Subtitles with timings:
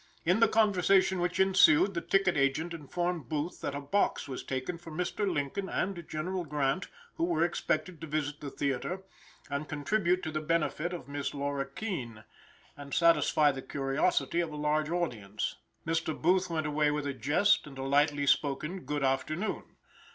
[0.25, 4.79] In the conversation which ensued, the ticket agent informed Booth that a box was taken
[4.79, 5.31] for Mr.
[5.31, 9.03] Lincoln and General Grant, who were expected to visit the theater,
[9.47, 12.23] and contribute to the benefit of Miss Laura Keene,
[12.75, 15.57] and satisfy the curiosity of a large audience.
[15.85, 16.19] Mr.
[16.19, 19.65] Booth went away with a jest, and a lightly spoken "Good afternoon."